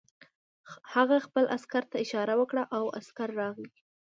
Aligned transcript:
هغه 0.93 1.17
خپل 1.25 1.43
عسکر 1.55 1.83
ته 1.91 1.95
اشاره 2.05 2.33
وکړه 2.37 2.63
او 2.77 2.83
عسکر 2.99 3.29
راغی 3.39 3.69